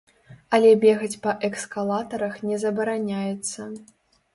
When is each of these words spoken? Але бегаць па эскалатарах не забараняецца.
Але 0.57 0.71
бегаць 0.85 1.19
па 1.27 1.35
эскалатарах 1.51 2.43
не 2.49 2.57
забараняецца. 2.67 3.73